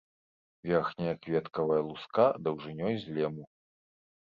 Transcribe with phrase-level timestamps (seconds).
[0.69, 3.49] Верхняя кветкавая луска даўжынёй з лему.